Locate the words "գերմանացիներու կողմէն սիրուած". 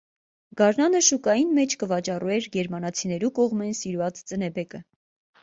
2.57-4.25